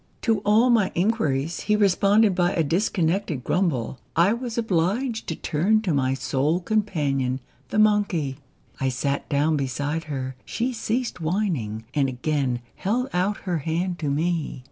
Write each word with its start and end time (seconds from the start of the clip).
To 0.23 0.39
all 0.39 0.71
my 0.71 0.91
inquiries 0.95 1.59
he 1.59 1.75
responded 1.75 2.33
by 2.33 2.53
a 2.53 2.63
dis 2.63 2.89
connected 2.89 3.43
grumble. 3.43 3.99
I 4.15 4.33
was 4.33 4.57
obliged 4.57 5.27
to 5.27 5.35
turn 5.35 5.81
to 5.81 5.93
my 5.93 6.15
sole 6.15 6.59
companion, 6.59 7.39
the 7.69 7.77
monkey. 7.77 8.37
I 8.79 8.89
sat 8.89 9.29
down 9.29 9.57
beside 9.57 10.05
her; 10.05 10.35
she 10.43 10.73
ceased 10.73 11.21
whining, 11.21 11.83
and 11.93 12.09
again 12.09 12.61
held 12.77 13.09
out 13.13 13.37
her 13.45 13.59
hand 13.59 13.99
to 13.99 14.09
me. 14.09 14.59